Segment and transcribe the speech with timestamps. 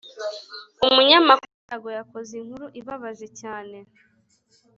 [0.85, 3.77] umunyamakuru Yago yakoze inkuru ibabaje cyane